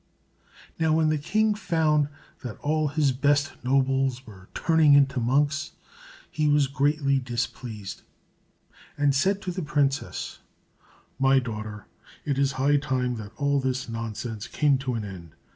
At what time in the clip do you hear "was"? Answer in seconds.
6.47-6.65